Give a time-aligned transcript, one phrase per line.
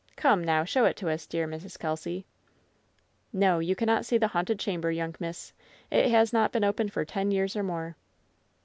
[0.15, 1.77] Come, now, show it to us, dear Mrs.
[1.77, 2.25] Kelsy."
[3.31, 5.53] "No, you cannot see the haunted chamber, young miss.
[5.91, 7.95] It has not been opened for ten years or more."